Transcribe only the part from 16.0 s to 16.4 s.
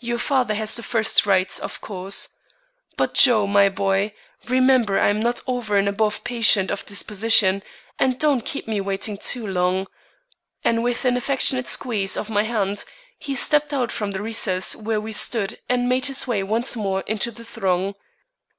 his